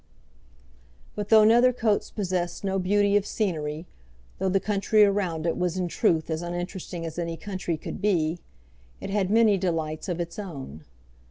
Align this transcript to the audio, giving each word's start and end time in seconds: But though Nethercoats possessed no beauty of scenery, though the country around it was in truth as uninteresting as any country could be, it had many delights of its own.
But 1.13 1.29
though 1.29 1.43
Nethercoats 1.43 2.09
possessed 2.09 2.63
no 2.63 2.79
beauty 2.79 3.15
of 3.17 3.27
scenery, 3.27 3.85
though 4.39 4.49
the 4.49 4.59
country 4.59 5.03
around 5.05 5.45
it 5.45 5.55
was 5.55 5.77
in 5.77 5.87
truth 5.87 6.31
as 6.31 6.41
uninteresting 6.41 7.05
as 7.05 7.19
any 7.19 7.37
country 7.37 7.77
could 7.77 8.01
be, 8.01 8.39
it 8.99 9.11
had 9.11 9.29
many 9.29 9.59
delights 9.59 10.09
of 10.09 10.19
its 10.19 10.39
own. 10.39 10.85